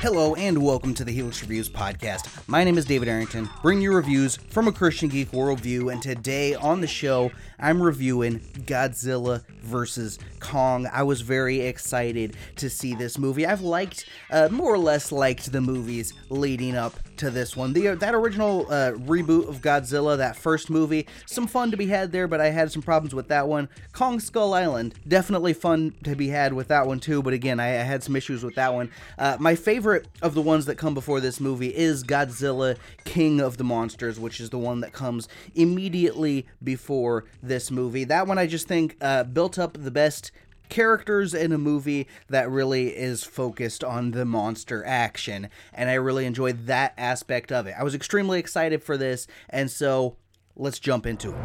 Hello 0.00 0.34
and 0.34 0.62
welcome 0.62 0.92
to 0.94 1.04
the 1.04 1.10
Helix 1.10 1.40
Reviews 1.40 1.68
podcast. 1.68 2.28
My 2.46 2.62
name 2.62 2.76
is 2.76 2.84
David 2.84 3.08
Arrington, 3.08 3.48
bringing 3.62 3.82
you 3.82 3.92
reviews 3.94 4.36
from 4.36 4.68
a 4.68 4.72
Christian 4.72 5.08
geek 5.08 5.30
worldview, 5.32 5.90
and 5.90 6.02
today 6.02 6.54
on 6.54 6.80
the 6.80 6.86
show, 6.86 7.32
I'm 7.58 7.82
reviewing 7.82 8.40
Godzilla 8.66 9.42
vs. 9.62 10.18
Kong. 10.38 10.86
I 10.92 11.02
was 11.02 11.22
very 11.22 11.60
excited 11.62 12.36
to 12.56 12.68
see 12.68 12.94
this 12.94 13.18
movie. 13.18 13.46
I've 13.46 13.62
liked, 13.62 14.08
uh, 14.30 14.48
more 14.50 14.72
or 14.72 14.78
less 14.78 15.10
liked 15.10 15.50
the 15.50 15.62
movies 15.62 16.12
leading 16.28 16.76
up 16.76 16.94
to 17.18 17.30
this 17.30 17.56
one. 17.56 17.72
The 17.72 17.94
that 17.94 18.14
original 18.14 18.66
uh, 18.70 18.92
reboot 18.92 19.48
of 19.48 19.60
Godzilla, 19.60 20.16
that 20.16 20.36
first 20.36 20.70
movie, 20.70 21.06
some 21.26 21.46
fun 21.46 21.70
to 21.70 21.76
be 21.76 21.86
had 21.86 22.12
there, 22.12 22.28
but 22.28 22.40
I 22.40 22.50
had 22.50 22.72
some 22.72 22.82
problems 22.82 23.14
with 23.14 23.28
that 23.28 23.48
one. 23.48 23.68
Kong 23.92 24.20
Skull 24.20 24.54
Island, 24.54 24.94
definitely 25.06 25.52
fun 25.52 25.94
to 26.04 26.14
be 26.14 26.28
had 26.28 26.52
with 26.52 26.68
that 26.68 26.86
one 26.86 27.00
too, 27.00 27.22
but 27.22 27.32
again, 27.32 27.60
I, 27.60 27.68
I 27.68 27.82
had 27.82 28.02
some 28.02 28.16
issues 28.16 28.42
with 28.42 28.54
that 28.56 28.74
one. 28.74 28.90
Uh, 29.18 29.36
my 29.40 29.54
favorite 29.54 30.08
of 30.22 30.34
the 30.34 30.42
ones 30.42 30.66
that 30.66 30.76
come 30.76 30.94
before 30.94 31.20
this 31.20 31.40
movie 31.40 31.74
is 31.74 32.04
Godzilla 32.04 32.76
King 33.04 33.40
of 33.40 33.56
the 33.56 33.64
Monsters, 33.64 34.18
which 34.18 34.40
is 34.40 34.50
the 34.50 34.58
one 34.58 34.80
that 34.80 34.92
comes 34.92 35.28
immediately 35.54 36.46
before 36.62 37.24
this 37.42 37.70
movie. 37.70 38.04
That 38.04 38.26
one 38.26 38.38
I 38.38 38.46
just 38.46 38.68
think 38.68 38.96
uh, 39.00 39.24
built 39.24 39.58
up 39.58 39.74
the 39.74 39.90
best 39.90 40.30
characters 40.68 41.34
in 41.34 41.52
a 41.52 41.58
movie 41.58 42.06
that 42.28 42.50
really 42.50 42.88
is 42.88 43.24
focused 43.24 43.84
on 43.84 44.10
the 44.12 44.24
monster 44.24 44.84
action 44.84 45.48
and 45.72 45.90
I 45.90 45.94
really 45.94 46.26
enjoyed 46.26 46.66
that 46.66 46.94
aspect 46.96 47.52
of 47.52 47.66
it. 47.66 47.74
I 47.78 47.84
was 47.84 47.94
extremely 47.94 48.38
excited 48.38 48.82
for 48.82 48.96
this 48.96 49.26
and 49.50 49.70
so 49.70 50.16
let's 50.56 50.78
jump 50.78 51.06
into 51.06 51.30
it. 51.30 51.36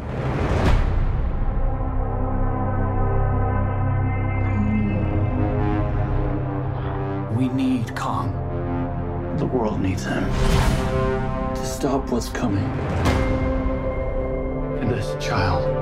We 7.36 7.48
need 7.48 7.96
Kong. 7.96 8.38
The 9.38 9.46
world 9.46 9.80
needs 9.80 10.04
him 10.04 10.24
to 11.54 11.66
stop 11.66 12.10
what's 12.10 12.28
coming. 12.28 12.64
And 14.80 14.90
this 14.90 15.16
child, 15.24 15.81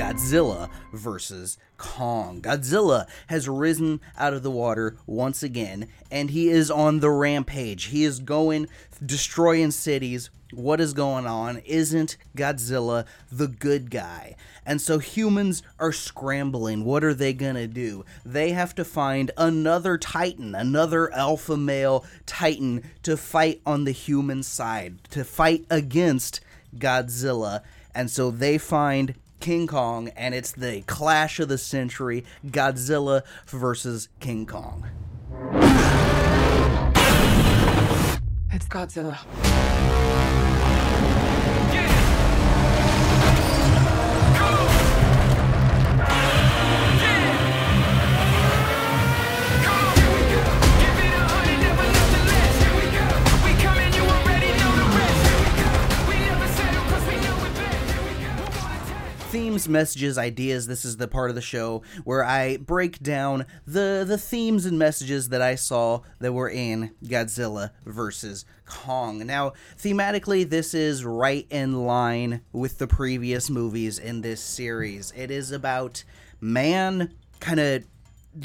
Godzilla 0.00 0.70
versus 0.94 1.58
Kong. 1.76 2.40
Godzilla 2.40 3.06
has 3.26 3.50
risen 3.50 4.00
out 4.16 4.32
of 4.32 4.42
the 4.42 4.50
water 4.50 4.96
once 5.06 5.42
again, 5.42 5.88
and 6.10 6.30
he 6.30 6.48
is 6.48 6.70
on 6.70 7.00
the 7.00 7.10
rampage. 7.10 7.84
He 7.84 8.04
is 8.04 8.18
going, 8.18 8.66
destroying 9.04 9.70
cities. 9.72 10.30
What 10.54 10.80
is 10.80 10.94
going 10.94 11.26
on? 11.26 11.58
Isn't 11.66 12.16
Godzilla 12.34 13.04
the 13.30 13.46
good 13.46 13.90
guy? 13.90 14.36
And 14.64 14.80
so 14.80 15.00
humans 15.00 15.62
are 15.78 15.92
scrambling. 15.92 16.86
What 16.86 17.04
are 17.04 17.12
they 17.12 17.34
going 17.34 17.56
to 17.56 17.66
do? 17.66 18.06
They 18.24 18.52
have 18.52 18.74
to 18.76 18.86
find 18.86 19.30
another 19.36 19.98
Titan, 19.98 20.54
another 20.54 21.12
alpha 21.12 21.58
male 21.58 22.06
Titan 22.24 22.90
to 23.02 23.18
fight 23.18 23.60
on 23.66 23.84
the 23.84 23.92
human 23.92 24.44
side, 24.44 25.04
to 25.10 25.24
fight 25.24 25.66
against 25.68 26.40
Godzilla. 26.74 27.60
And 27.94 28.10
so 28.10 28.30
they 28.30 28.56
find 28.56 29.14
King 29.40 29.66
Kong, 29.66 30.08
and 30.16 30.34
it's 30.34 30.52
the 30.52 30.82
clash 30.82 31.40
of 31.40 31.48
the 31.48 31.58
century 31.58 32.24
Godzilla 32.46 33.22
versus 33.46 34.08
King 34.20 34.46
Kong. 34.46 34.86
It's 38.52 38.66
Godzilla. 38.68 39.18
Themes, 59.60 59.68
messages, 59.68 60.16
ideas. 60.16 60.66
This 60.66 60.84
is 60.86 60.96
the 60.96 61.06
part 61.08 61.28
of 61.28 61.36
the 61.36 61.42
show 61.42 61.82
where 62.04 62.24
I 62.24 62.56
break 62.56 63.02
down 63.02 63.44
the 63.66 64.04
the 64.06 64.16
themes 64.16 64.64
and 64.64 64.78
messages 64.78 65.28
that 65.28 65.42
I 65.42 65.54
saw 65.54 66.00
that 66.18 66.32
were 66.32 66.48
in 66.48 66.92
Godzilla 67.04 67.70
versus 67.84 68.46
Kong. 68.64 69.26
Now, 69.26 69.52
thematically, 69.78 70.48
this 70.48 70.72
is 70.72 71.04
right 71.04 71.46
in 71.50 71.84
line 71.84 72.40
with 72.52 72.78
the 72.78 72.86
previous 72.86 73.50
movies 73.50 73.98
in 73.98 74.22
this 74.22 74.40
series. 74.40 75.12
It 75.14 75.30
is 75.30 75.52
about 75.52 76.04
man 76.40 77.12
kind 77.40 77.60
of 77.60 77.84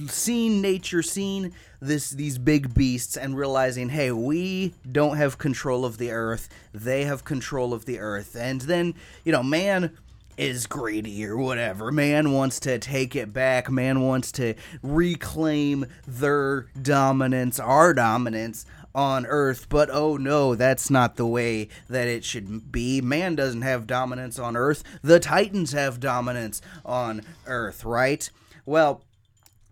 seeing 0.08 0.62
nature, 0.62 1.02
seeing 1.02 1.54
this 1.80 2.10
these 2.10 2.38
big 2.38 2.74
beasts 2.74 3.16
and 3.16 3.38
realizing, 3.38 3.90
hey, 3.90 4.12
we 4.12 4.74
don't 4.92 5.16
have 5.18 5.38
control 5.38 5.86
of 5.86 5.98
the 5.98 6.12
earth. 6.12 6.50
They 6.74 7.06
have 7.06 7.24
control 7.24 7.74
of 7.74 7.86
the 7.86 8.00
earth. 8.00 8.36
And 8.36 8.62
then, 8.62 8.96
you 9.24 9.32
know, 9.32 9.44
man 9.44 9.96
is 10.38 10.68
greedy 10.68 11.26
or 11.26 11.38
whatever. 11.38 11.92
Man 11.92 12.32
wants 12.32 12.60
to 12.62 12.80
take 12.80 13.16
it 13.16 13.34
back. 13.34 13.70
Man 13.70 14.02
wants 14.02 14.32
to 14.34 14.56
reclaim 14.82 15.86
their 16.08 16.68
dominance, 16.82 17.60
our 17.60 17.94
dominance 17.94 18.66
on 18.94 19.26
Earth. 19.26 19.68
But 19.70 19.90
oh 19.92 20.18
no, 20.18 20.56
that's 20.56 20.90
not 20.90 21.16
the 21.16 21.28
way 21.28 21.70
that 21.90 22.08
it 22.08 22.24
should 22.24 22.72
be. 22.72 23.02
Man 23.02 23.36
doesn't 23.36 23.62
have 23.62 23.88
dominance 23.88 24.40
on 24.40 24.56
Earth. 24.56 24.84
The 25.02 25.20
Titans 25.20 25.74
have 25.74 26.00
dominance 26.00 26.62
on 26.86 27.22
Earth, 27.46 27.84
right? 27.84 28.30
Well, 28.66 29.04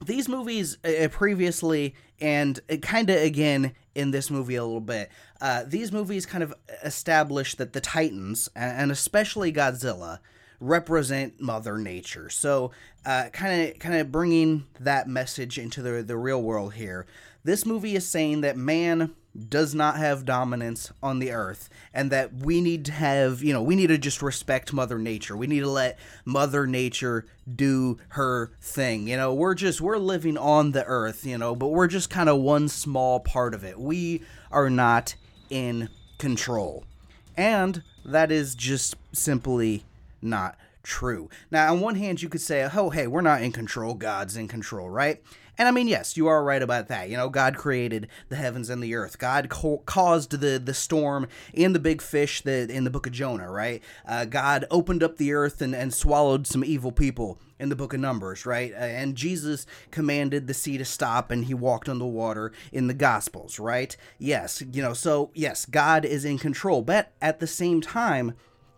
these 0.06 0.28
movies 0.28 0.78
uh, 0.84 1.07
previously 1.09 1.96
and 2.19 2.59
kind 2.81 3.09
of 3.09 3.22
again 3.22 3.73
in 3.96 4.12
this 4.12 4.29
movie 4.29 4.56
a 4.56 4.63
little 4.63 4.81
bit 4.81 5.09
uh, 5.41 5.63
these 5.68 5.91
movies 5.91 6.25
kind 6.25 6.44
of 6.44 6.53
establish 6.84 7.56
that 7.56 7.73
the 7.73 7.81
titans 7.81 8.50
and 8.56 8.91
especially 8.91 9.52
godzilla 9.52 10.19
represent 10.63 11.41
mother 11.41 11.78
nature. 11.78 12.29
So 12.29 12.72
kind 13.03 13.69
of 13.69 13.79
kind 13.79 13.96
of 13.96 14.12
bringing 14.12 14.66
that 14.79 15.07
message 15.07 15.57
into 15.57 15.81
the, 15.81 16.03
the 16.03 16.18
real 16.18 16.41
world 16.41 16.74
here. 16.75 17.06
This 17.44 17.66
movie 17.66 17.96
is 17.96 18.07
saying 18.07 18.41
that 18.41 18.56
man 18.56 19.13
does 19.50 19.73
not 19.73 19.97
have 19.97 20.25
dominance 20.25 20.91
on 21.02 21.18
the 21.18 21.31
earth 21.31 21.68
and 21.91 22.12
that 22.12 22.31
we 22.31 22.62
need 22.62 22.85
to 22.85 22.91
have 22.91 23.41
you 23.41 23.52
know 23.52 23.63
we 23.63 23.75
need 23.75 23.88
to 23.88 23.97
just 23.97 24.22
respect 24.22 24.72
mother 24.72 24.97
nature. 24.97 25.35
We 25.35 25.47
need 25.47 25.62
to 25.62 25.69
let 25.69 26.00
mother 26.23 26.66
nature 26.66 27.25
do 27.53 27.97
her 28.09 28.52
thing. 28.62 29.07
You 29.07 29.18
know 29.18 29.34
we're 29.34 29.56
just 29.56 29.81
we're 29.81 29.97
living 29.97 30.38
on 30.38 30.72
the 30.72 30.85
earth 30.85 31.25
you 31.25 31.38
know 31.38 31.56
but 31.56 31.69
we're 31.69 31.88
just 31.88 32.09
kind 32.09 32.29
of 32.29 32.40
one 32.40 32.69
small 32.69 33.19
part 33.19 33.53
of 33.53 33.63
it. 33.63 33.79
We 33.79 34.23
are 34.52 34.69
not 34.69 35.16
in 35.50 35.90
control. 36.18 36.85
And 37.35 37.84
that 38.06 38.31
is 38.31 38.56
just 38.56 38.96
simply 39.12 39.84
not 40.23 40.57
true 40.81 41.29
now 41.50 41.72
on 41.72 41.79
one 41.79 41.95
hand 41.95 42.22
you 42.22 42.28
could 42.28 42.41
say 42.41 42.67
oh 42.75 42.89
hey 42.89 43.07
we're 43.07 43.22
not 43.22 43.41
in 43.41 43.51
control 43.51 43.94
god's 43.94 44.35
in 44.35 44.47
control 44.47 44.89
right 44.89 45.22
and 45.57 45.67
I 45.67 45.72
mean, 45.72 45.88
yes, 45.88 46.17
you 46.17 46.28
are 46.28 46.44
right 46.44 46.61
about 46.61 46.88
that. 46.88 47.09
You 47.09 47.17
know, 47.17 47.29
God 47.29 47.56
created 47.56 48.07
the 48.29 48.35
heavens 48.35 48.69
and 48.69 48.81
the 48.81 48.95
earth. 48.95 49.19
God 49.19 49.50
co- 49.50 49.84
caused 49.85 50.31
the 50.31 50.57
the 50.57 50.73
storm 50.73 51.28
and 51.53 51.75
the 51.75 51.79
big 51.79 52.01
fish 52.01 52.41
that 52.41 52.72
in 52.72 52.85
the 52.85 52.89
book 52.89 53.05
of 53.05 53.14
Jonah, 53.14 53.52
right? 53.52 53.84
Uh, 54.05 54.25
God 54.25 54.66
opened 54.72 55.03
up 55.03 55.17
the 55.17 55.34
earth 55.34 55.61
and, 55.61 55.75
and 55.75 55.93
swallowed 55.93 56.47
some 56.47 56.64
evil 56.64 56.91
people 56.91 57.40
in 57.59 57.69
the 57.69 57.76
book 57.76 57.93
of 57.93 57.99
Numbers, 57.99 58.47
right? 58.47 58.73
Uh, 58.73 58.78
and 58.78 59.16
Jesus 59.16 59.67
commanded 59.91 60.47
the 60.47 60.55
sea 60.55 60.79
to 60.79 60.85
stop 60.85 61.29
and 61.29 61.46
he 61.46 61.53
walked 61.53 61.87
on 61.87 61.99
the 61.99 62.05
water 62.05 62.52
in 62.72 62.87
the 62.87 62.93
Gospels, 62.96 63.59
right? 63.59 63.96
Yes, 64.17 64.64
you 64.72 64.81
know, 64.81 64.93
so 64.93 65.29
yes, 65.35 65.67
God 65.67 66.03
is 66.03 66.26
in 66.26 66.40
control. 66.40 66.81
But 66.81 67.14
at 67.22 67.40
the 67.40 67.47
same 67.47 67.79
time, 67.79 68.34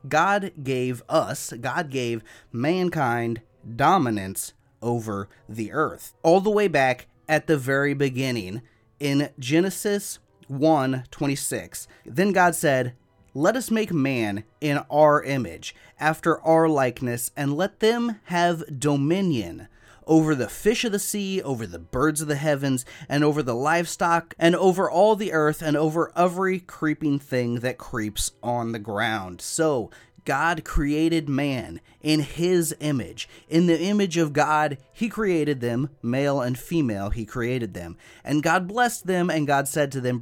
God 0.10 0.52
gave 0.64 1.04
us, 1.10 1.54
God 1.60 1.90
gave 1.90 2.24
mankind 2.52 3.42
dominance 3.76 4.54
over 4.82 5.28
the 5.50 5.72
earth. 5.72 6.14
All 6.24 6.42
the 6.42 6.50
way 6.50 6.68
back 6.68 7.08
at 7.28 7.48
the 7.48 7.58
very 7.58 7.94
beginning 7.94 8.62
in 9.00 9.30
Genesis 9.40 10.20
1 10.48 11.06
26. 11.10 11.88
Then 12.06 12.32
God 12.32 12.56
said, 12.56 12.94
Let 13.34 13.56
us 13.56 13.72
make 13.72 13.92
man 13.92 14.44
in 14.62 14.80
our 14.90 15.24
image, 15.24 15.76
after 16.00 16.40
our 16.42 16.70
likeness, 16.70 17.32
and 17.36 17.58
let 17.58 17.80
them 17.80 18.20
have 18.26 18.80
dominion 18.80 19.68
over 20.08 20.36
the 20.36 20.50
fish 20.50 20.84
of 20.84 20.92
the 20.92 21.00
sea, 21.00 21.42
over 21.42 21.66
the 21.66 21.80
birds 21.80 22.22
of 22.22 22.28
the 22.28 22.36
heavens, 22.36 22.86
and 23.10 23.24
over 23.24 23.42
the 23.42 23.56
livestock, 23.56 24.34
and 24.38 24.56
over 24.56 24.90
all 24.90 25.16
the 25.16 25.34
earth, 25.34 25.62
and 25.62 25.76
over 25.76 26.12
every 26.16 26.60
creeping 26.60 27.20
thing 27.20 27.60
that 27.60 27.78
creeps 27.78 28.32
on 28.42 28.72
the 28.72 28.80
ground. 28.80 29.42
So, 29.42 29.90
God 30.26 30.64
created 30.64 31.30
man 31.30 31.80
in 32.02 32.20
his 32.22 32.76
image. 32.80 33.30
In 33.48 33.68
the 33.68 33.80
image 33.80 34.18
of 34.18 34.34
God, 34.34 34.80
he 34.92 35.08
created 35.08 35.62
them, 35.62 35.92
male 36.02 36.42
and 36.42 36.58
female, 36.58 37.12
he 37.12 37.26
created 37.26 37.76
them. 37.76 37.96
And 38.24 38.44
God 38.44 38.68
blessed 38.68 39.06
them, 39.06 39.30
and 39.30 39.46
God 39.46 39.68
said 39.68 39.92
to 39.92 40.02
them, 40.02 40.20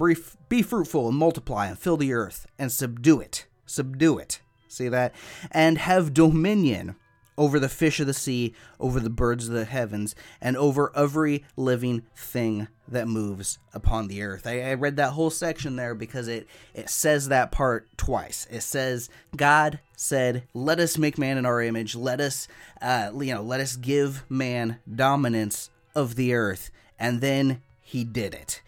Be 0.49 0.61
fruitful 0.61 1.07
and 1.07 1.17
multiply 1.17 1.67
and 1.67 1.79
fill 1.79 1.97
the 1.97 2.13
earth 2.13 2.45
and 2.59 2.71
subdue 2.71 3.21
it. 3.21 3.47
Subdue 3.65 4.19
it. 4.19 4.41
See 4.67 4.89
that? 4.89 5.15
And 5.51 5.77
have 5.77 6.13
dominion 6.13 6.95
over 7.37 7.59
the 7.59 7.69
fish 7.69 7.99
of 7.99 8.07
the 8.07 8.13
sea, 8.13 8.53
over 8.79 8.99
the 8.99 9.09
birds 9.09 9.47
of 9.47 9.53
the 9.53 9.65
heavens, 9.65 10.15
and 10.41 10.55
over 10.57 10.91
every 10.95 11.43
living 11.55 12.03
thing 12.15 12.67
that 12.87 13.07
moves 13.07 13.59
upon 13.73 14.07
the 14.07 14.21
earth. 14.21 14.45
I, 14.45 14.61
I, 14.61 14.73
read 14.73 14.97
that 14.97 15.11
whole 15.11 15.29
section 15.29 15.75
there 15.75 15.95
because 15.95 16.27
it, 16.27 16.47
it 16.73 16.89
says 16.89 17.29
that 17.29 17.51
part 17.51 17.87
twice. 17.97 18.45
It 18.51 18.61
says, 18.61 19.09
God 19.35 19.79
said, 19.95 20.43
Let 20.53 20.79
us 20.79 20.97
make 20.97 21.17
man 21.17 21.37
in 21.37 21.45
our 21.45 21.61
image. 21.61 21.95
Let 21.95 22.19
us, 22.19 22.47
uh, 22.81 23.11
you 23.19 23.33
know, 23.33 23.41
let 23.41 23.61
us 23.61 23.75
give 23.75 24.25
man 24.29 24.79
dominance 24.93 25.69
of 25.95 26.15
the 26.15 26.33
earth. 26.33 26.71
And 26.99 27.21
then 27.21 27.61
he 27.81 28.03
did 28.03 28.33
it. 28.33 28.61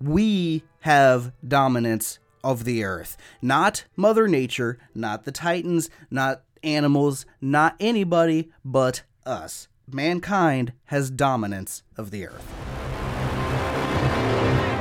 We 0.00 0.64
have 0.80 1.32
dominance 1.46 2.18
of 2.42 2.64
the 2.64 2.84
earth. 2.84 3.16
Not 3.40 3.84
Mother 3.96 4.26
Nature, 4.26 4.78
not 4.94 5.24
the 5.24 5.32
Titans, 5.32 5.88
not 6.10 6.42
animals, 6.62 7.26
not 7.40 7.76
anybody 7.80 8.50
but 8.64 9.02
us. 9.26 9.68
Mankind 9.90 10.72
has 10.86 11.10
dominance 11.10 11.82
of 11.96 12.10
the 12.10 12.26
earth. 12.26 12.46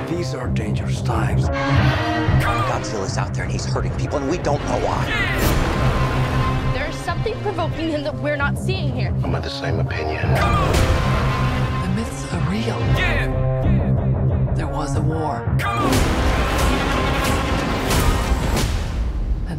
These 0.09 0.33
are 0.33 0.47
dangerous 0.49 1.01
times. 1.01 1.47
Godzilla's 1.49 3.17
out 3.17 3.33
there 3.33 3.43
and 3.43 3.51
he's 3.51 3.65
hurting 3.65 3.95
people, 3.97 4.17
and 4.17 4.29
we 4.29 4.37
don't 4.37 4.63
know 4.65 4.79
why. 4.85 5.05
There's 6.73 6.95
something 6.95 7.33
provoking 7.41 7.89
him 7.89 8.03
that 8.03 8.15
we're 8.15 8.37
not 8.37 8.57
seeing 8.57 8.93
here. 8.93 9.13
I'm 9.23 9.33
of 9.33 9.43
the 9.43 9.49
same 9.49 9.79
opinion. 9.79 10.21
The 11.81 11.89
myths 11.95 12.33
are 12.33 12.49
real. 12.49 12.79
Yeah. 12.97 14.53
There 14.55 14.67
was 14.67 14.95
a 14.95 15.01
war. 15.01 15.45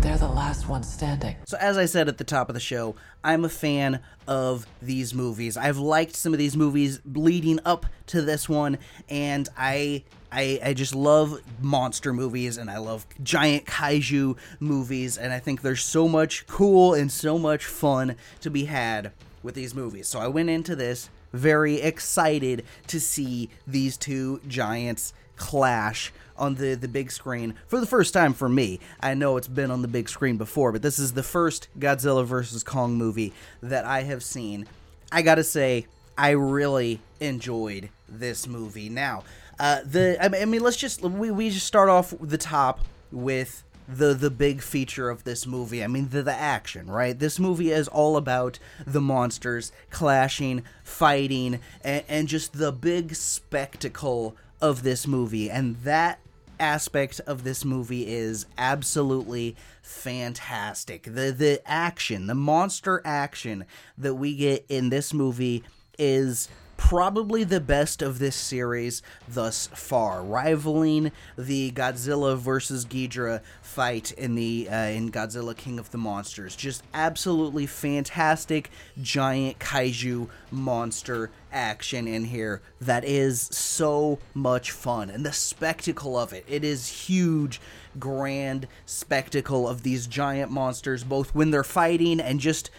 They're 0.02 0.18
the 0.18 0.28
last 0.28 0.68
one 0.68 0.82
standing. 0.82 1.36
So, 1.46 1.56
as 1.58 1.78
I 1.78 1.86
said 1.86 2.08
at 2.08 2.18
the 2.18 2.24
top 2.24 2.48
of 2.48 2.54
the 2.54 2.60
show, 2.60 2.96
I'm 3.22 3.44
a 3.44 3.48
fan 3.48 4.00
of 4.26 4.66
these 4.82 5.14
movies. 5.14 5.56
I've 5.56 5.78
liked 5.78 6.16
some 6.16 6.32
of 6.32 6.38
these 6.38 6.56
movies 6.56 7.00
leading 7.04 7.60
up 7.64 7.86
to 8.08 8.20
this 8.20 8.48
one, 8.48 8.78
and 9.08 9.48
I 9.56 10.04
I, 10.32 10.60
I 10.64 10.74
just 10.74 10.94
love 10.94 11.40
monster 11.60 12.12
movies 12.12 12.56
and 12.56 12.70
I 12.70 12.78
love 12.78 13.06
giant 13.22 13.66
kaiju 13.66 14.36
movies, 14.60 15.16
and 15.18 15.32
I 15.32 15.38
think 15.38 15.62
there's 15.62 15.84
so 15.84 16.08
much 16.08 16.46
cool 16.46 16.94
and 16.94 17.10
so 17.10 17.38
much 17.38 17.64
fun 17.64 18.16
to 18.40 18.50
be 18.50 18.64
had 18.64 19.12
with 19.42 19.54
these 19.54 19.74
movies. 19.74 20.08
So 20.08 20.18
I 20.18 20.28
went 20.28 20.50
into 20.50 20.74
this 20.74 21.10
very 21.32 21.80
excited 21.80 22.64
to 22.88 23.00
see 23.00 23.50
these 23.66 23.96
two 23.96 24.40
giants 24.48 25.14
clash 25.42 26.12
on 26.36 26.54
the, 26.54 26.74
the 26.74 26.86
big 26.86 27.10
screen 27.10 27.54
for 27.66 27.80
the 27.80 27.86
first 27.86 28.14
time 28.14 28.32
for 28.32 28.48
me. 28.48 28.78
I 29.00 29.14
know 29.14 29.36
it's 29.36 29.48
been 29.48 29.72
on 29.72 29.82
the 29.82 29.88
big 29.88 30.08
screen 30.08 30.36
before, 30.36 30.70
but 30.70 30.82
this 30.82 31.00
is 31.00 31.14
the 31.14 31.24
first 31.24 31.66
Godzilla 31.76 32.24
vs. 32.24 32.62
Kong 32.62 32.94
movie 32.94 33.32
that 33.60 33.84
I 33.84 34.04
have 34.04 34.22
seen. 34.22 34.66
I 35.10 35.22
gotta 35.22 35.42
say, 35.42 35.86
I 36.16 36.30
really 36.30 37.00
enjoyed 37.18 37.90
this 38.08 38.46
movie. 38.46 38.88
Now, 38.88 39.24
uh, 39.58 39.80
the 39.84 40.16
I 40.24 40.44
mean, 40.44 40.62
let's 40.62 40.76
just 40.76 41.02
we, 41.02 41.32
we 41.32 41.50
just 41.50 41.66
start 41.66 41.88
off 41.88 42.14
the 42.20 42.38
top 42.38 42.80
with 43.10 43.64
the 43.88 44.14
the 44.14 44.30
big 44.30 44.62
feature 44.62 45.10
of 45.10 45.24
this 45.24 45.44
movie. 45.44 45.82
I 45.82 45.88
mean, 45.88 46.10
the 46.10 46.22
the 46.22 46.32
action, 46.32 46.88
right? 46.88 47.18
This 47.18 47.40
movie 47.40 47.72
is 47.72 47.88
all 47.88 48.16
about 48.16 48.60
the 48.86 49.00
monsters 49.00 49.72
clashing, 49.90 50.62
fighting, 50.84 51.58
and, 51.82 52.04
and 52.08 52.28
just 52.28 52.52
the 52.52 52.70
big 52.70 53.16
spectacle 53.16 54.36
of 54.62 54.82
this 54.82 55.06
movie, 55.06 55.50
and 55.50 55.76
that 55.82 56.20
aspect 56.58 57.20
of 57.26 57.42
this 57.42 57.64
movie 57.64 58.06
is 58.06 58.46
absolutely 58.56 59.56
fantastic. 59.82 61.02
The 61.02 61.34
the 61.36 61.60
action, 61.66 62.28
the 62.28 62.34
monster 62.34 63.02
action 63.04 63.64
that 63.98 64.14
we 64.14 64.36
get 64.36 64.64
in 64.68 64.88
this 64.88 65.12
movie 65.12 65.64
is 65.98 66.48
probably 66.88 67.44
the 67.44 67.60
best 67.60 68.02
of 68.02 68.18
this 68.18 68.34
series 68.34 69.02
thus 69.28 69.68
far, 69.68 70.20
rivaling 70.20 71.12
the 71.38 71.70
Godzilla 71.70 72.36
versus 72.36 72.84
Ghidorah 72.84 73.40
fight 73.62 74.10
in 74.10 74.34
the 74.34 74.68
uh, 74.68 74.86
in 74.86 75.12
Godzilla 75.12 75.56
King 75.56 75.78
of 75.78 75.92
the 75.92 75.98
Monsters. 75.98 76.56
Just 76.56 76.82
absolutely 76.92 77.66
fantastic 77.66 78.68
giant 79.00 79.60
kaiju 79.60 80.28
monster 80.50 81.30
action 81.52 82.08
in 82.08 82.24
here 82.24 82.60
that 82.80 83.04
is 83.04 83.40
so 83.40 84.18
much 84.34 84.72
fun 84.72 85.08
and 85.08 85.24
the 85.24 85.32
spectacle 85.32 86.18
of 86.18 86.32
it. 86.32 86.44
It 86.48 86.64
is 86.64 87.06
huge 87.06 87.60
grand 87.98 88.66
spectacle 88.86 89.68
of 89.68 89.82
these 89.82 90.08
giant 90.08 90.50
monsters 90.50 91.04
both 91.04 91.32
when 91.34 91.52
they're 91.52 91.62
fighting 91.62 92.20
and 92.20 92.40
just 92.40 92.70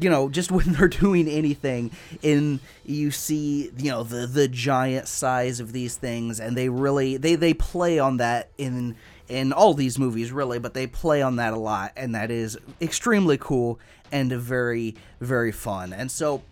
you 0.00 0.10
know, 0.10 0.28
just 0.28 0.50
when 0.52 0.72
they're 0.72 0.88
doing 0.88 1.28
anything, 1.28 1.90
in 2.22 2.60
you 2.84 3.10
see, 3.10 3.70
you 3.76 3.90
know, 3.90 4.02
the 4.02 4.26
the 4.26 4.48
giant 4.48 5.08
size 5.08 5.60
of 5.60 5.72
these 5.72 5.96
things, 5.96 6.40
and 6.40 6.56
they 6.56 6.68
really 6.68 7.16
they 7.16 7.34
they 7.34 7.54
play 7.54 7.98
on 7.98 8.18
that 8.18 8.50
in 8.58 8.96
in 9.28 9.52
all 9.52 9.74
these 9.74 9.98
movies, 9.98 10.32
really, 10.32 10.58
but 10.58 10.74
they 10.74 10.86
play 10.86 11.20
on 11.22 11.36
that 11.36 11.52
a 11.52 11.58
lot, 11.58 11.92
and 11.96 12.14
that 12.14 12.30
is 12.30 12.58
extremely 12.80 13.36
cool 13.38 13.78
and 14.10 14.32
very 14.32 14.94
very 15.20 15.52
fun. 15.52 15.92
And 15.92 16.10
so 16.10 16.42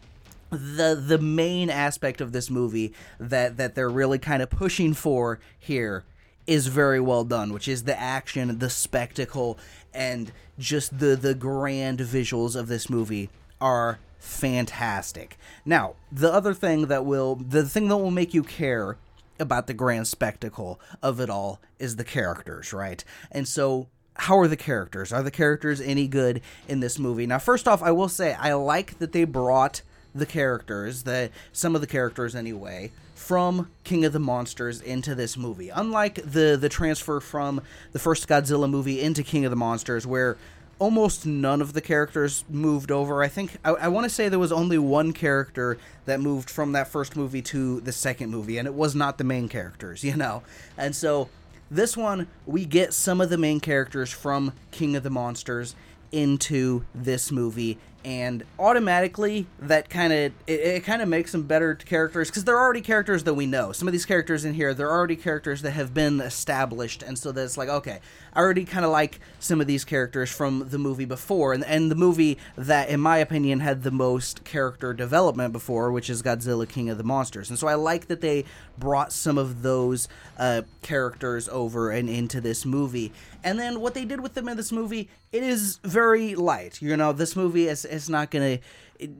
the 0.50 0.94
the 0.94 1.18
main 1.18 1.70
aspect 1.70 2.20
of 2.20 2.32
this 2.32 2.50
movie 2.50 2.92
that 3.18 3.56
that 3.56 3.74
they're 3.74 3.88
really 3.88 4.18
kind 4.18 4.42
of 4.42 4.50
pushing 4.50 4.94
for 4.94 5.40
here 5.58 6.04
is 6.46 6.68
very 6.68 7.00
well 7.00 7.24
done, 7.24 7.52
which 7.52 7.68
is 7.68 7.84
the 7.84 7.98
action, 7.98 8.58
the 8.58 8.70
spectacle, 8.70 9.58
and 9.92 10.32
just 10.58 10.98
the 10.98 11.16
the 11.16 11.34
grand 11.34 12.00
visuals 12.00 12.56
of 12.56 12.68
this 12.68 12.88
movie 12.88 13.30
are 13.60 13.98
fantastic. 14.18 15.36
Now, 15.64 15.94
the 16.10 16.32
other 16.32 16.54
thing 16.54 16.86
that 16.86 17.04
will 17.04 17.36
the 17.36 17.68
thing 17.68 17.88
that 17.88 17.96
will 17.96 18.10
make 18.10 18.34
you 18.34 18.42
care 18.42 18.96
about 19.38 19.66
the 19.66 19.74
grand 19.74 20.08
spectacle 20.08 20.80
of 21.02 21.20
it 21.20 21.28
all 21.28 21.60
is 21.78 21.96
the 21.96 22.04
characters, 22.04 22.72
right? 22.72 23.04
And 23.30 23.46
so 23.46 23.88
how 24.14 24.38
are 24.38 24.48
the 24.48 24.56
characters? 24.56 25.12
Are 25.12 25.22
the 25.22 25.30
characters 25.30 25.80
any 25.80 26.08
good 26.08 26.40
in 26.68 26.80
this 26.80 26.98
movie? 26.98 27.26
Now, 27.26 27.38
first 27.38 27.68
off, 27.68 27.82
I 27.82 27.90
will 27.90 28.08
say 28.08 28.34
I 28.34 28.54
like 28.54 28.98
that 28.98 29.12
they 29.12 29.24
brought 29.24 29.82
the 30.18 30.26
characters, 30.26 31.02
the 31.02 31.30
some 31.52 31.74
of 31.74 31.80
the 31.80 31.86
characters 31.86 32.34
anyway, 32.34 32.92
from 33.14 33.70
King 33.84 34.04
of 34.04 34.12
the 34.12 34.18
Monsters 34.18 34.80
into 34.80 35.14
this 35.14 35.36
movie. 35.36 35.68
Unlike 35.68 36.16
the 36.32 36.56
the 36.60 36.68
transfer 36.68 37.20
from 37.20 37.60
the 37.92 37.98
first 37.98 38.28
Godzilla 38.28 38.68
movie 38.68 39.00
into 39.00 39.22
King 39.22 39.44
of 39.44 39.50
the 39.50 39.56
Monsters, 39.56 40.06
where 40.06 40.36
almost 40.78 41.24
none 41.24 41.62
of 41.62 41.72
the 41.72 41.80
characters 41.80 42.44
moved 42.48 42.90
over. 42.90 43.22
I 43.22 43.28
think 43.28 43.56
I, 43.64 43.70
I 43.70 43.88
want 43.88 44.04
to 44.04 44.10
say 44.10 44.28
there 44.28 44.38
was 44.38 44.52
only 44.52 44.78
one 44.78 45.12
character 45.12 45.78
that 46.04 46.20
moved 46.20 46.50
from 46.50 46.72
that 46.72 46.88
first 46.88 47.16
movie 47.16 47.42
to 47.42 47.80
the 47.80 47.92
second 47.92 48.30
movie, 48.30 48.58
and 48.58 48.66
it 48.66 48.74
was 48.74 48.94
not 48.94 49.18
the 49.18 49.24
main 49.24 49.48
characters, 49.48 50.04
you 50.04 50.16
know. 50.16 50.42
And 50.76 50.94
so 50.94 51.28
this 51.70 51.96
one, 51.96 52.28
we 52.44 52.64
get 52.64 52.92
some 52.94 53.20
of 53.20 53.30
the 53.30 53.38
main 53.38 53.60
characters 53.60 54.10
from 54.10 54.52
King 54.70 54.96
of 54.96 55.02
the 55.02 55.10
Monsters 55.10 55.74
into 56.12 56.84
this 56.94 57.32
movie 57.32 57.78
and 58.06 58.44
automatically 58.60 59.48
that 59.58 59.90
kind 59.90 60.12
of 60.12 60.32
it, 60.46 60.60
it 60.60 60.84
kind 60.84 61.02
of 61.02 61.08
makes 61.08 61.32
them 61.32 61.42
better 61.42 61.74
characters 61.74 62.30
because 62.30 62.44
they're 62.44 62.58
already 62.58 62.80
characters 62.80 63.24
that 63.24 63.34
we 63.34 63.46
know. 63.46 63.72
Some 63.72 63.88
of 63.88 63.92
these 63.92 64.06
characters 64.06 64.44
in 64.44 64.54
here 64.54 64.72
they're 64.74 64.92
already 64.92 65.16
characters 65.16 65.60
that 65.62 65.72
have 65.72 65.92
been 65.92 66.20
established 66.20 67.02
and 67.02 67.18
so 67.18 67.32
that's 67.32 67.58
like 67.58 67.68
okay 67.68 67.98
i 68.32 68.40
already 68.40 68.64
kind 68.64 68.84
of 68.84 68.92
like 68.92 69.18
some 69.40 69.60
of 69.60 69.66
these 69.66 69.84
characters 69.84 70.30
from 70.30 70.68
the 70.68 70.78
movie 70.78 71.04
before 71.04 71.52
and, 71.52 71.64
and 71.64 71.90
the 71.90 71.96
movie 71.96 72.38
that 72.56 72.88
in 72.88 73.00
my 73.00 73.18
opinion 73.18 73.58
had 73.58 73.82
the 73.82 73.90
most 73.90 74.44
character 74.44 74.92
development 74.92 75.52
before 75.52 75.90
which 75.90 76.08
is 76.08 76.22
godzilla 76.22 76.68
king 76.68 76.88
of 76.88 76.98
the 76.98 77.04
monsters. 77.04 77.50
And 77.50 77.58
so 77.58 77.66
i 77.66 77.74
like 77.74 78.06
that 78.06 78.20
they 78.20 78.44
brought 78.78 79.12
some 79.12 79.36
of 79.36 79.62
those 79.62 80.06
uh, 80.38 80.62
characters 80.82 81.48
over 81.48 81.90
and 81.90 82.08
into 82.08 82.40
this 82.40 82.66
movie. 82.66 83.12
And 83.42 83.58
then 83.58 83.80
what 83.80 83.94
they 83.94 84.04
did 84.04 84.20
with 84.20 84.34
them 84.34 84.48
in 84.48 84.56
this 84.56 84.70
movie 84.70 85.08
it 85.32 85.42
is 85.42 85.78
very 85.82 86.34
light. 86.34 86.80
You 86.80 86.96
know 86.96 87.12
this 87.12 87.36
movie 87.36 87.68
is 87.68 87.84
it's 87.96 88.08
not 88.08 88.30
gonna 88.30 88.58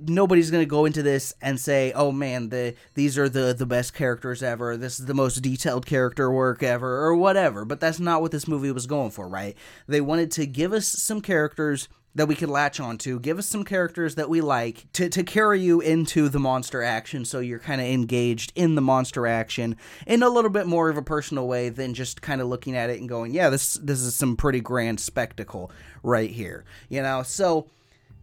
nobody's 0.06 0.50
gonna 0.50 0.64
go 0.64 0.84
into 0.84 1.02
this 1.02 1.34
and 1.42 1.60
say 1.60 1.92
oh 1.94 2.10
man 2.10 2.48
the 2.48 2.74
these 2.94 3.18
are 3.18 3.28
the 3.28 3.54
the 3.56 3.66
best 3.66 3.92
characters 3.92 4.42
ever 4.42 4.76
this 4.76 4.98
is 4.98 5.06
the 5.06 5.14
most 5.14 5.42
detailed 5.42 5.84
character 5.84 6.30
work 6.30 6.62
ever 6.62 7.04
or 7.04 7.14
whatever 7.14 7.64
but 7.64 7.80
that's 7.80 8.00
not 8.00 8.22
what 8.22 8.30
this 8.30 8.48
movie 8.48 8.72
was 8.72 8.86
going 8.86 9.10
for 9.10 9.28
right 9.28 9.56
they 9.86 10.00
wanted 10.00 10.30
to 10.30 10.46
give 10.46 10.72
us 10.72 10.86
some 10.86 11.20
characters 11.20 11.88
that 12.16 12.26
we 12.26 12.34
could 12.34 12.48
latch 12.48 12.80
onto. 12.80 13.20
Give 13.20 13.38
us 13.38 13.46
some 13.46 13.62
characters 13.62 14.14
that 14.14 14.30
we 14.30 14.40
like 14.40 14.90
to, 14.94 15.10
to 15.10 15.22
carry 15.22 15.60
you 15.60 15.82
into 15.82 16.30
the 16.30 16.38
monster 16.38 16.82
action 16.82 17.26
so 17.26 17.40
you're 17.40 17.58
kind 17.58 17.80
of 17.80 17.86
engaged 17.86 18.52
in 18.56 18.74
the 18.74 18.80
monster 18.80 19.26
action 19.26 19.76
in 20.06 20.22
a 20.22 20.28
little 20.30 20.50
bit 20.50 20.66
more 20.66 20.88
of 20.88 20.96
a 20.96 21.02
personal 21.02 21.46
way 21.46 21.68
than 21.68 21.92
just 21.92 22.22
kind 22.22 22.40
of 22.40 22.48
looking 22.48 22.74
at 22.74 22.88
it 22.88 23.00
and 23.00 23.08
going, 23.08 23.34
yeah, 23.34 23.50
this 23.50 23.74
this 23.74 24.00
is 24.00 24.14
some 24.14 24.34
pretty 24.34 24.60
grand 24.60 24.98
spectacle 24.98 25.70
right 26.02 26.30
here. 26.30 26.64
You 26.88 27.02
know, 27.02 27.22
so 27.22 27.68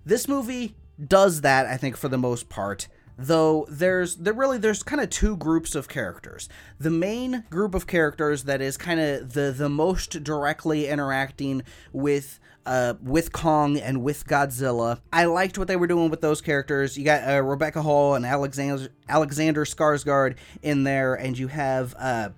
this 0.05 0.27
movie 0.27 0.75
does 1.05 1.41
that, 1.41 1.65
I 1.65 1.77
think, 1.77 1.98
for 1.98 2.10
the 2.10 2.17
most 2.17 2.50
part 2.50 2.88
though 3.17 3.67
there's 3.69 4.15
there 4.15 4.33
really 4.33 4.57
there's 4.57 4.81
kind 4.81 5.00
of 5.00 5.10
two 5.10 5.38
groups 5.38 5.75
of 5.75 5.88
characters 5.88 6.50
the 6.79 6.89
main 6.89 7.43
group 7.51 7.75
of 7.75 7.86
characters 7.86 8.45
that 8.45 8.60
is 8.60 8.75
kind 8.75 9.00
of 9.00 9.33
the 9.33 9.53
the 9.55 9.69
most 9.69 10.24
directly 10.24 10.88
interacting 10.88 11.62
with 11.91 12.39
uh, 12.65 12.93
with 13.01 13.31
Kong 13.33 13.77
and 13.77 14.03
with 14.03 14.25
Godzilla. 14.25 15.01
I 15.12 15.25
liked 15.25 15.57
what 15.57 15.67
they 15.67 15.75
were 15.75 15.88
doing 15.88 16.10
with 16.10 16.22
those 16.22 16.41
characters. 16.41 16.98
You 16.98 17.03
got 17.03 17.27
uh, 17.27 17.41
Rebecca 17.43 17.81
Hall 17.81 18.15
and 18.15 18.25
Alexander 18.25 18.88
Alexander 19.10 19.65
Skarsgård 19.65 20.38
in 20.62 20.83
there, 20.83 21.13
and 21.15 21.38
you 21.38 21.50
have 21.50 21.93
uh, 22.00 22.29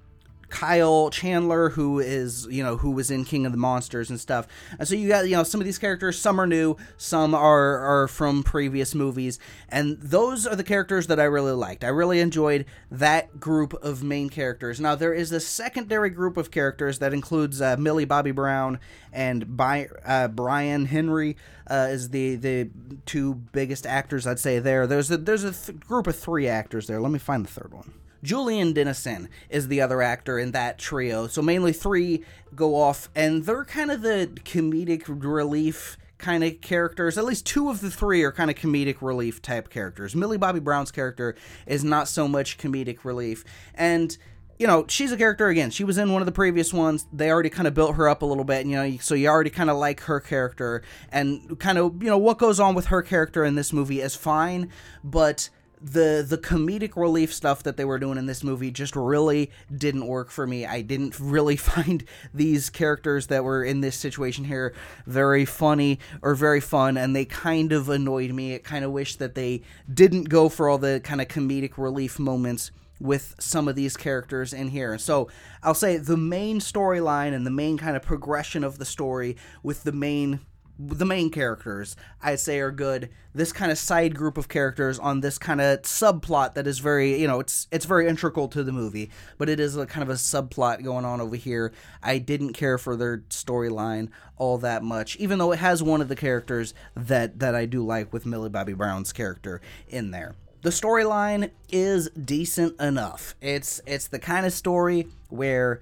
Kyle 0.55 1.09
Chandler, 1.09 1.71
who 1.71 1.99
is 1.99 2.47
you 2.49 2.63
know 2.63 2.77
who 2.77 2.91
was 2.91 3.11
in 3.11 3.25
King 3.25 3.45
of 3.45 3.51
the 3.51 3.57
Monsters 3.57 4.09
and 4.09 4.17
stuff. 4.17 4.47
And 4.79 4.87
so 4.87 4.95
you 4.95 5.09
got 5.09 5.27
you 5.27 5.35
know 5.35 5.43
some 5.43 5.59
of 5.59 5.65
these 5.65 5.77
characters. 5.77 6.17
Some 6.17 6.39
are 6.39 6.47
new, 6.47 6.77
some 6.95 7.35
are 7.35 7.79
are 7.79 8.07
from 8.07 8.41
previous 8.41 8.95
movies, 8.95 9.37
and 9.67 9.99
those 9.99 10.47
are 10.47 10.55
the 10.55 10.63
characters 10.63 11.07
that 11.07 11.19
I 11.19 11.25
really 11.25 11.51
liked. 11.51 11.83
I 11.83 11.89
really 11.89 12.21
enjoyed 12.21 12.65
that 12.89 13.37
group 13.37 13.73
of 13.83 14.01
main 14.01 14.29
characters. 14.29 14.79
Now 14.79 14.95
there 14.95 15.13
is 15.13 15.33
a 15.33 15.41
secondary 15.41 16.09
group 16.09 16.37
of 16.37 16.51
characters 16.51 16.99
that 16.99 17.13
includes 17.13 17.61
uh, 17.61 17.75
Millie 17.77 18.05
Bobby 18.05 18.31
Brown 18.31 18.79
and 19.11 19.57
By, 19.57 19.89
uh, 20.05 20.29
Brian 20.29 20.85
Henry 20.85 21.35
uh, 21.67 21.87
is 21.89 22.11
the 22.11 22.37
the 22.37 22.69
two 23.05 23.33
biggest 23.33 23.85
actors 23.85 24.25
I'd 24.25 24.39
say 24.39 24.59
there. 24.59 24.87
There's 24.87 25.11
a 25.11 25.17
there's 25.17 25.43
a 25.43 25.51
th- 25.51 25.81
group 25.81 26.07
of 26.07 26.15
three 26.15 26.47
actors 26.47 26.87
there. 26.87 27.01
Let 27.01 27.11
me 27.11 27.19
find 27.19 27.43
the 27.43 27.51
third 27.51 27.73
one. 27.73 27.91
Julian 28.25 28.73
Dennison 28.73 29.29
is 29.49 29.67
the 29.67 29.81
other 29.81 30.01
actor 30.01 30.39
in 30.39 30.51
that 30.51 30.79
trio. 30.79 31.27
So 31.27 31.41
mainly 31.41 31.71
three 31.71 32.23
go 32.55 32.75
off, 32.75 33.09
and 33.15 33.45
they're 33.45 33.63
kind 33.63 33.91
of 33.91 34.01
the 34.01 34.29
comedic 34.43 35.03
relief 35.07 35.97
kind 36.17 36.43
of 36.43 36.59
characters. 36.59 37.17
At 37.17 37.25
least 37.25 37.45
two 37.45 37.69
of 37.69 37.81
the 37.81 37.91
three 37.91 38.23
are 38.23 38.31
kind 38.31 38.49
of 38.49 38.55
comedic 38.55 38.97
relief 39.01 39.41
type 39.41 39.69
characters. 39.69 40.15
Millie 40.15 40.37
Bobby 40.37 40.59
Brown's 40.59 40.91
character 40.91 41.35
is 41.67 41.83
not 41.83 42.07
so 42.07 42.27
much 42.27 42.57
comedic 42.57 43.05
relief, 43.05 43.45
and 43.75 44.17
you 44.57 44.65
know, 44.67 44.85
she's 44.87 45.11
a 45.11 45.17
character 45.17 45.49
again. 45.49 45.69
She 45.69 45.83
was 45.83 45.97
in 45.97 46.13
one 46.13 46.21
of 46.21 46.25
the 46.25 46.31
previous 46.31 46.73
ones. 46.73 47.05
They 47.11 47.29
already 47.29 47.49
kind 47.49 47.67
of 47.67 47.73
built 47.73 47.95
her 47.95 48.07
up 48.07 48.21
a 48.21 48.25
little 48.25 48.45
bit, 48.45 48.61
and, 48.61 48.71
you 48.71 48.77
know, 48.77 48.97
so 49.01 49.13
you 49.13 49.27
already 49.27 49.49
kind 49.49 49.69
of 49.69 49.75
like 49.75 49.99
her 50.01 50.21
character 50.21 50.81
and 51.11 51.59
kind 51.59 51.77
of, 51.77 52.01
you 52.01 52.09
know, 52.09 52.17
what 52.17 52.37
goes 52.37 52.57
on 52.57 52.73
with 52.73 52.85
her 52.85 53.01
character 53.01 53.43
in 53.43 53.55
this 53.55 53.73
movie 53.73 53.99
is 53.99 54.15
fine, 54.15 54.71
but 55.03 55.49
the 55.85 56.25
the 56.27 56.37
comedic 56.37 56.95
relief 56.95 57.31
stuff 57.31 57.61
that 57.61 57.77
they 57.77 57.85
were 57.85 57.99
doing 57.99 58.17
in 58.17 58.25
this 58.25 58.43
movie 58.43 58.71
just 58.71 58.95
really 58.95 59.51
didn't 59.75 60.07
work 60.07 60.31
for 60.31 60.47
me. 60.47 60.65
I 60.65 60.81
didn't 60.81 61.19
really 61.19 61.55
find 61.73 62.03
these 62.33 62.71
characters 62.71 63.27
that 63.27 63.43
were 63.43 63.63
in 63.63 63.81
this 63.81 63.95
situation 63.95 64.45
here 64.45 64.73
very 65.05 65.45
funny 65.45 65.99
or 66.23 66.33
very 66.33 66.59
fun 66.59 66.97
and 66.97 67.15
they 67.15 67.25
kind 67.25 67.71
of 67.71 67.87
annoyed 67.87 68.31
me. 68.31 68.53
It 68.53 68.63
kind 68.63 68.83
of 68.83 68.91
wish 68.91 69.17
that 69.17 69.35
they 69.35 69.61
didn't 69.91 70.23
go 70.23 70.49
for 70.49 70.69
all 70.69 70.79
the 70.79 71.01
kind 71.03 71.21
of 71.21 71.27
comedic 71.27 71.77
relief 71.77 72.17
moments 72.17 72.71
with 72.99 73.35
some 73.37 73.67
of 73.67 73.75
these 73.75 73.95
characters 73.95 74.53
in 74.53 74.69
here. 74.69 74.97
So 74.97 75.29
I'll 75.61 75.75
say 75.75 75.97
the 75.97 76.17
main 76.17 76.59
storyline 76.59 77.33
and 77.33 77.45
the 77.45 77.51
main 77.51 77.77
kind 77.77 77.95
of 77.95 78.01
progression 78.01 78.63
of 78.63 78.79
the 78.79 78.85
story 78.85 79.37
with 79.61 79.83
the 79.83 79.91
main 79.91 80.39
the 80.77 81.05
main 81.05 81.29
characters 81.29 81.95
I'd 82.21 82.39
say 82.39 82.59
are 82.59 82.71
good. 82.71 83.09
This 83.33 83.51
kind 83.51 83.71
of 83.71 83.77
side 83.77 84.15
group 84.15 84.37
of 84.37 84.47
characters 84.47 84.99
on 84.99 85.21
this 85.21 85.37
kind 85.37 85.61
of 85.61 85.81
subplot 85.83 86.53
that 86.55 86.67
is 86.67 86.79
very, 86.79 87.19
you 87.19 87.27
know, 87.27 87.39
it's 87.39 87.67
it's 87.71 87.85
very 87.85 88.07
integral 88.07 88.47
to 88.49 88.63
the 88.63 88.71
movie, 88.71 89.09
but 89.37 89.49
it 89.49 89.59
is 89.59 89.75
a 89.77 89.85
kind 89.85 90.03
of 90.03 90.09
a 90.09 90.17
subplot 90.17 90.83
going 90.83 91.05
on 91.05 91.21
over 91.21 91.35
here. 91.35 91.71
I 92.03 92.17
didn't 92.17 92.53
care 92.53 92.77
for 92.77 92.95
their 92.95 93.19
storyline 93.29 94.09
all 94.37 94.57
that 94.59 94.83
much, 94.83 95.15
even 95.17 95.39
though 95.39 95.51
it 95.51 95.59
has 95.59 95.81
one 95.81 96.01
of 96.01 96.09
the 96.09 96.15
characters 96.15 96.73
that 96.95 97.39
that 97.39 97.55
I 97.55 97.65
do 97.65 97.85
like 97.85 98.11
with 98.11 98.25
Millie 98.25 98.49
Bobby 98.49 98.73
Brown's 98.73 99.13
character 99.13 99.61
in 99.87 100.11
there. 100.11 100.35
The 100.61 100.71
storyline 100.71 101.51
is 101.69 102.09
decent 102.09 102.79
enough. 102.81 103.35
It's 103.39 103.81
it's 103.85 104.07
the 104.07 104.19
kind 104.19 104.45
of 104.45 104.51
story 104.53 105.07
where 105.29 105.81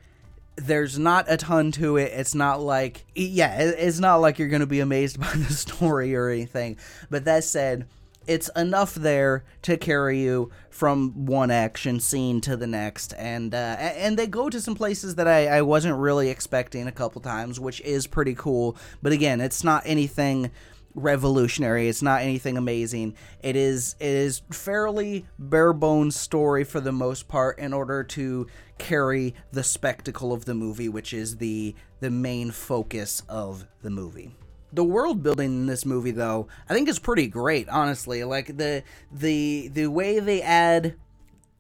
there's 0.56 1.00
not 1.00 1.26
a 1.28 1.38
ton 1.38 1.72
to 1.74 1.98
it. 1.98 2.12
It's 2.14 2.36
not 2.36 2.62
like, 2.62 3.06
yeah, 3.16 3.60
it's 3.60 4.00
not 4.00 4.18
like 4.18 4.40
you're 4.40 4.50
going 4.50 4.62
to 4.62 4.68
be 4.68 4.80
amazed 4.80 5.20
by 5.20 5.32
the 5.34 5.54
story 5.54 6.16
or 6.16 6.30
anything. 6.30 6.78
But 7.10 7.26
that 7.26 7.44
said, 7.44 7.88
it's 8.28 8.50
enough 8.56 8.96
there 8.96 9.44
to 9.64 9.78
carry 9.78 10.20
you 10.20 10.52
from 10.70 11.26
one 11.26 11.52
action 11.52 12.00
scene 12.00 12.42
to 12.42 12.56
the 12.56 12.68
next, 12.68 13.14
and 13.18 13.54
uh, 13.54 13.76
and 13.80 14.18
they 14.18 14.28
go 14.28 14.50
to 14.50 14.62
some 14.62 14.76
places 14.76 15.16
that 15.16 15.28
I, 15.28 15.48
I 15.48 15.62
wasn't 15.62 15.98
really 15.98 16.30
expecting 16.30 16.88
a 16.88 16.92
couple 16.92 17.22
times, 17.22 17.60
which 17.60 17.82
is 17.82 18.08
pretty 18.08 18.34
cool. 18.34 18.78
But 19.02 19.12
again, 19.12 19.42
it's 19.42 19.64
not 19.64 19.84
anything 19.86 20.52
revolutionary. 20.96 21.88
It's 21.88 22.02
not 22.02 22.22
anything 22.22 22.58
amazing. 22.58 23.16
It 23.42 23.56
is 23.56 23.96
it 24.00 24.08
is 24.08 24.42
fairly 24.52 25.26
bare 25.38 25.74
bones 25.74 26.16
story 26.16 26.64
for 26.64 26.80
the 26.80 26.92
most 26.92 27.28
part 27.28 27.60
in 27.60 27.74
order 27.74 28.04
to 28.04 28.48
carry 28.78 29.36
the 29.52 29.64
spectacle 29.64 30.34
of 30.34 30.46
the 30.46 30.54
movie, 30.54 30.90
which 30.90 31.14
is 31.14 31.38
the 31.38 31.76
the 32.00 32.12
main 32.12 32.52
focus 32.52 33.24
of 33.30 33.66
the 33.82 33.90
movie. 33.90 34.32
The 34.72 34.84
world 34.84 35.22
building 35.22 35.52
in 35.52 35.66
this 35.68 35.86
movie 35.86 36.12
though, 36.12 36.48
I 36.68 36.74
think 36.74 36.90
is 36.90 37.00
pretty 37.00 37.28
great, 37.28 37.70
honestly. 37.70 38.24
Like 38.24 38.58
the 38.58 38.84
the 39.12 39.70
the 39.70 39.88
way 39.88 40.20
they 40.20 40.42
add 40.42 40.96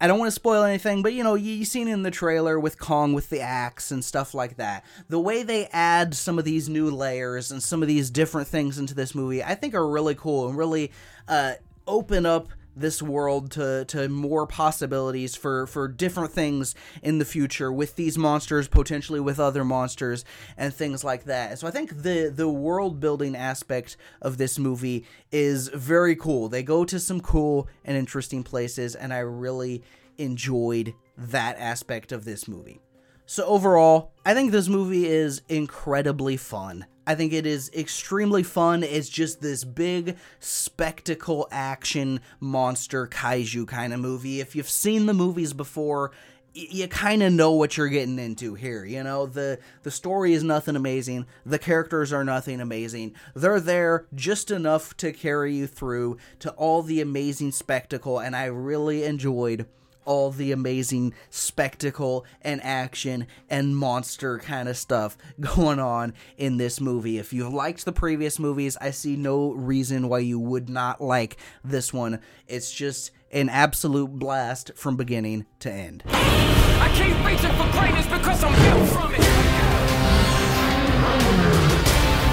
I 0.04 0.08
don't 0.08 0.20
want 0.20 0.28
to 0.28 0.36
spoil 0.36 0.64
anything, 0.64 1.02
but 1.02 1.14
you 1.14 1.24
know, 1.24 1.36
you, 1.36 1.54
you 1.54 1.64
seen 1.64 1.88
in 1.88 2.04
the 2.04 2.12
trailer 2.12 2.60
with 2.60 2.78
Kong 2.78 3.14
with 3.14 3.30
the 3.30 3.40
axe 3.40 3.90
and 3.90 4.04
stuff 4.04 4.34
like 4.34 4.58
that. 4.58 4.84
The 5.08 5.18
way 5.18 5.44
they 5.44 5.68
add 5.68 6.14
some 6.14 6.38
of 6.38 6.44
these 6.44 6.68
new 6.68 6.92
layers 6.92 7.54
and 7.54 7.64
some 7.64 7.82
of 7.82 7.88
these 7.88 8.10
different 8.10 8.50
things 8.50 8.78
into 8.78 8.94
this 8.94 9.16
movie, 9.16 9.42
I 9.42 9.56
think 9.56 9.74
are 9.74 9.88
really 9.88 10.14
cool 10.14 10.50
and 10.50 10.58
really 10.58 10.92
uh, 11.30 11.54
open 11.88 12.26
up 12.26 12.50
this 12.76 13.02
world 13.02 13.52
to 13.52 13.86
to 13.86 14.10
more 14.10 14.48
possibilities 14.48 15.36
for 15.36 15.68
for 15.68 15.88
different 15.88 16.32
things 16.32 16.76
in 17.02 17.20
the 17.20 17.26
future 17.26 17.72
with 17.72 17.96
these 17.96 18.18
monsters 18.18 18.68
potentially 18.68 19.20
with 19.20 19.40
other 19.40 19.64
monsters 19.64 20.26
and 20.58 20.74
things 20.74 21.04
like 21.04 21.26
that. 21.26 21.60
So 21.60 21.68
i 21.68 21.72
think 21.72 22.04
the 22.04 22.32
the 22.34 22.50
world 22.50 23.00
building 23.00 23.36
aspect 23.36 23.98
of 24.22 24.38
this 24.38 24.58
movie 24.58 25.06
is 25.32 25.68
very 25.70 26.16
cool. 26.16 26.50
They 26.50 26.64
go 26.64 26.86
to 26.86 27.00
some 27.00 27.22
cool 27.22 27.68
and 27.86 27.98
interesting 27.98 28.44
places 28.44 28.96
and 28.96 29.14
i 29.14 29.20
really 29.20 29.84
enjoyed 30.18 30.94
that 31.18 31.58
aspect 31.58 32.12
of 32.12 32.26
this 32.26 32.48
movie. 32.48 32.80
So 33.26 33.46
overall, 33.46 34.12
I 34.26 34.34
think 34.34 34.52
this 34.52 34.68
movie 34.68 35.06
is 35.06 35.42
incredibly 35.48 36.38
fun. 36.38 36.86
I 37.06 37.16
think 37.16 37.34
it 37.34 37.46
is 37.46 37.70
extremely 37.74 38.44
fun. 38.44 38.84
It's 38.84 39.10
just 39.10 39.42
this 39.42 39.64
big 39.64 40.18
spectacle 40.40 41.48
action 41.52 42.22
monster 42.40 43.08
kaiju 43.08 43.68
kind 43.68 43.94
of 43.94 44.00
movie. 44.00 44.40
If 44.40 44.56
you've 44.56 44.70
seen 44.70 45.06
the 45.06 45.14
movies 45.14 45.54
before, 45.54 46.12
you 46.54 46.88
kind 46.88 47.24
of 47.24 47.34
know 47.34 47.52
what 47.52 47.78
you're 47.78 47.88
getting 47.88 48.20
into 48.20 48.54
here 48.54 48.86
you 48.86 49.04
know 49.04 49.26
the 49.26 49.58
the 49.82 49.90
story 49.90 50.34
is 50.34 50.44
nothing 50.44 50.76
amazing 50.76 51.26
the 51.46 51.58
characters 51.58 52.14
are 52.14 52.24
nothing 52.24 52.62
amazing 52.62 53.12
they're 53.34 53.60
there 53.60 54.06
just 54.14 54.52
enough 54.52 54.96
to 54.96 55.12
carry 55.12 55.56
you 55.56 55.66
through 55.66 56.16
to 56.38 56.52
all 56.52 56.84
the 56.84 57.02
amazing 57.02 57.52
spectacle 57.52 58.20
and 58.20 58.36
i 58.36 58.46
really 58.46 59.04
enjoyed 59.04 59.66
all 60.06 60.32
the 60.32 60.52
amazing 60.52 61.14
spectacle 61.30 62.26
and 62.42 62.64
action 62.64 63.28
and 63.50 63.76
monster 63.78 64.40
kind 64.40 64.70
of 64.70 64.78
stuff 64.78 65.18
going 65.40 65.80
on 65.80 66.14
in 66.38 66.58
this 66.58 66.80
movie. 66.80 67.18
If 67.18 67.34
you've 67.34 67.54
liked 67.54 67.86
the 67.86 67.92
previous 67.92 68.40
movies, 68.40 68.78
I 68.80 68.92
see 68.92 69.16
no 69.16 69.52
reason 69.52 70.10
why 70.10 70.20
you 70.20 70.40
would 70.40 70.70
not 70.70 71.02
like 71.02 71.38
this 71.64 71.94
one. 71.94 72.20
It's 72.48 72.72
just 72.72 73.12
an 73.32 73.50
absolute 73.50 74.12
blast 74.12 74.72
from 74.76 74.96
beginning 74.96 75.46
to 75.60 75.72
end. 75.72 76.04
I 76.08 76.90
keep 76.96 77.26
reaching 77.26 77.56
for 77.58 77.72
greatness 77.72 78.06
because 78.06 78.44
I'm 78.44 78.54
built 78.54 78.90
from 78.90 79.14
it. 79.14 79.24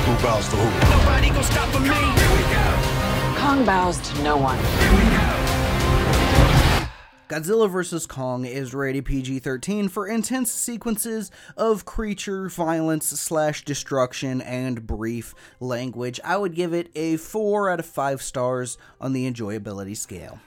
Who 0.07 0.23
bows 0.23 0.49
to 0.49 0.57
who? 0.57 0.99
Nobody 0.99 1.29
gonna 1.29 1.43
stop 1.45 1.81
me. 1.81 2.21
Kong 3.41 3.65
bows 3.65 3.99
to 3.99 4.23
no 4.23 4.37
one. 4.37 5.30
Godzilla 7.31 7.71
vs. 7.71 8.07
Kong 8.07 8.45
is 8.45 8.75
rated 8.75 9.05
PG 9.05 9.39
13 9.39 9.89
for 9.89 10.09
intense 10.09 10.51
sequences 10.51 11.31
of 11.57 11.85
creature 11.85 12.49
violence 12.49 13.07
slash 13.07 13.65
destruction 13.65 14.41
and 14.41 14.85
brief 14.85 15.33
language. 15.61 16.19
I 16.25 16.37
would 16.37 16.57
give 16.57 16.75
it 16.75 16.91
a 16.97 17.19
4 17.19 17.71
out 17.71 17.79
of 17.79 17.87
5 17.87 18.21
stars 18.21 18.79
on 19.01 19.13
the 19.13 19.31
enjoyability 19.31 19.97
scale. 19.97 20.41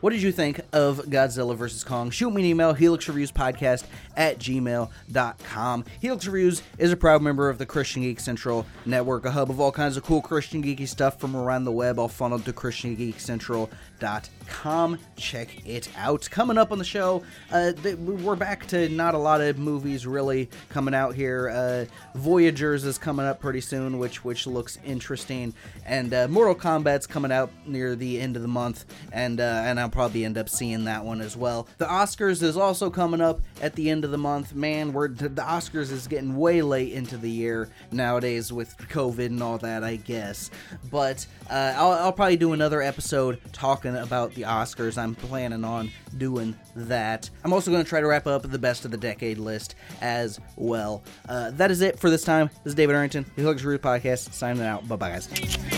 What 0.00 0.12
did 0.12 0.22
you 0.22 0.32
think 0.32 0.60
of 0.76 0.98
Godzilla 1.06 1.56
vs. 1.56 1.82
Kong? 1.84 2.10
Shoot 2.10 2.30
me 2.30 2.42
an 2.42 2.48
email, 2.48 2.74
helixreviewspodcast 2.74 3.84
at 4.14 4.38
gmail.com. 4.38 5.84
Helix 6.00 6.26
Reviews 6.26 6.62
is 6.78 6.92
a 6.92 6.96
proud 6.96 7.22
member 7.22 7.48
of 7.48 7.56
the 7.56 7.64
Christian 7.64 8.02
Geek 8.02 8.20
Central 8.20 8.66
Network, 8.84 9.24
a 9.24 9.30
hub 9.30 9.48
of 9.48 9.58
all 9.58 9.72
kinds 9.72 9.96
of 9.96 10.02
cool 10.02 10.20
Christian 10.20 10.62
geeky 10.62 10.86
stuff 10.86 11.18
from 11.18 11.34
around 11.34 11.64
the 11.64 11.72
web, 11.72 11.98
all 11.98 12.08
funneled 12.08 12.44
to 12.44 12.52
christiangeekcentral.com. 12.52 14.98
Check 15.16 15.66
it 15.66 15.88
out. 15.96 16.28
Coming 16.30 16.58
up 16.58 16.72
on 16.72 16.78
the 16.78 16.84
show, 16.84 17.22
uh, 17.50 17.72
th- 17.72 17.96
we're 17.96 18.36
back 18.36 18.66
to 18.66 18.90
not 18.90 19.14
a 19.14 19.18
lot 19.18 19.40
of 19.40 19.58
movies 19.58 20.06
really 20.06 20.50
coming 20.68 20.92
out 20.94 21.14
here. 21.14 21.48
Uh, 21.48 21.86
Voyagers 22.18 22.84
is 22.84 22.98
coming 22.98 23.24
up 23.24 23.40
pretty 23.40 23.62
soon, 23.62 23.98
which 23.98 24.22
which 24.24 24.46
looks 24.46 24.78
interesting, 24.84 25.54
and 25.86 26.12
uh, 26.12 26.28
Mortal 26.28 26.54
Kombat's 26.54 27.06
coming 27.06 27.32
out 27.32 27.50
near 27.66 27.96
the 27.96 28.20
end 28.20 28.36
of 28.36 28.42
the 28.42 28.48
month, 28.48 28.84
and 29.12 29.40
uh, 29.40 29.62
and 29.64 29.80
I'll 29.80 29.88
probably 29.88 30.24
end 30.24 30.36
up 30.36 30.48
seeing 30.48 30.65
that 30.84 31.04
one 31.04 31.20
as 31.20 31.36
well. 31.36 31.68
The 31.78 31.86
Oscars 31.86 32.42
is 32.42 32.56
also 32.56 32.90
coming 32.90 33.20
up 33.20 33.40
at 33.60 33.74
the 33.74 33.90
end 33.90 34.04
of 34.04 34.10
the 34.10 34.18
month. 34.18 34.54
Man, 34.54 34.92
we're 34.92 35.08
the 35.08 35.28
Oscars 35.28 35.90
is 35.90 36.06
getting 36.06 36.36
way 36.36 36.62
late 36.62 36.92
into 36.92 37.16
the 37.16 37.30
year 37.30 37.68
nowadays 37.90 38.52
with 38.52 38.76
COVID 38.78 39.26
and 39.26 39.42
all 39.42 39.58
that, 39.58 39.84
I 39.84 39.96
guess. 39.96 40.50
But 40.90 41.26
uh, 41.50 41.74
I'll, 41.76 41.92
I'll 41.92 42.12
probably 42.12 42.36
do 42.36 42.52
another 42.52 42.82
episode 42.82 43.40
talking 43.52 43.96
about 43.96 44.34
the 44.34 44.42
Oscars. 44.42 44.98
I'm 44.98 45.14
planning 45.14 45.64
on 45.64 45.90
doing 46.18 46.56
that. 46.74 47.30
I'm 47.44 47.52
also 47.52 47.70
going 47.70 47.82
to 47.82 47.88
try 47.88 48.00
to 48.00 48.06
wrap 48.06 48.26
up 48.26 48.42
the 48.42 48.58
best 48.58 48.84
of 48.84 48.90
the 48.90 48.96
decade 48.96 49.38
list 49.38 49.74
as 50.00 50.40
well. 50.56 51.02
Uh, 51.28 51.50
that 51.52 51.70
is 51.70 51.80
it 51.80 51.98
for 51.98 52.10
this 52.10 52.24
time. 52.24 52.48
This 52.64 52.72
is 52.72 52.74
David 52.74 52.94
Arrington, 52.94 53.24
the 53.34 53.42
Helix 53.42 53.62
Reviews 53.62 53.82
Podcast, 53.82 54.32
signing 54.32 54.62
out. 54.62 54.86
Bye 54.88 54.96
bye, 54.96 55.10
guys. 55.10 55.75